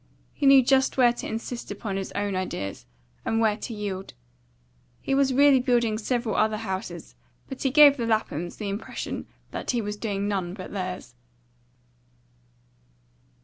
[0.33, 2.87] He knew just where to insist upon his own ideas,
[3.23, 4.15] and where to yield.
[4.99, 7.13] He was really building several other houses,
[7.47, 11.13] but he gave the Laphams the impression that he was doing none but theirs.